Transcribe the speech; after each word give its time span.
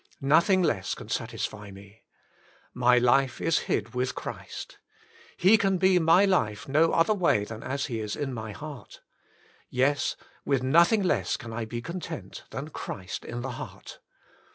Nothing 0.23 0.63
less 0.63 0.95
can 0.95 1.09
satisfy 1.09 1.69
me. 1.69 2.01
My 2.73 2.97
life 2.97 3.39
is 3.39 3.59
hid 3.69 3.93
with 3.93 4.15
Christ. 4.15 4.79
He 5.37 5.59
can 5.59 5.77
be 5.77 5.99
my 5.99 6.25
life 6.25 6.65
n^ 6.65 6.89
other 6.91 7.13
way 7.13 7.43
than 7.43 7.61
as 7.61 7.85
He 7.85 7.99
is 7.99 8.15
in 8.15 8.33
my 8.33 8.51
heart. 8.51 9.01
Ye§! 9.71 10.15
with 10.43 10.63
nothing 10.63 11.03
less 11.03 11.37
can 11.37 11.53
I 11.53 11.65
be 11.65 11.83
content 11.83 12.45
than 12.49 12.69
Christ 12.69 13.23
in 13.23 13.41
the 13.41 13.51
heart. 13.61 13.99